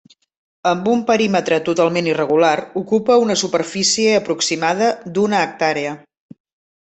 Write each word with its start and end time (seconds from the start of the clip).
Amb 0.67 0.87
un 0.91 1.01
perímetre 1.09 1.59
totalment 1.67 2.09
irregular 2.11 2.53
ocupa 2.83 3.17
una 3.27 3.35
superfície 3.41 4.15
aproximada 4.21 4.89
d'una 5.19 5.43
hectàrea. 5.45 5.93